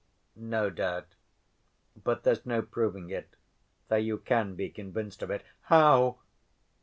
"No 0.35 0.71
doubt. 0.71 1.13
But 1.95 2.23
there's 2.23 2.43
no 2.43 2.63
proving 2.63 3.11
it, 3.11 3.35
though 3.87 3.97
you 3.97 4.17
can 4.17 4.55
be 4.55 4.67
convinced 4.71 5.21
of 5.21 5.29
it." 5.29 5.43
"How?" 5.65 6.17